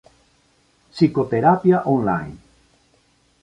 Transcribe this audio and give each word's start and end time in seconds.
Psicoterapia 0.93 1.83
online 1.93 2.33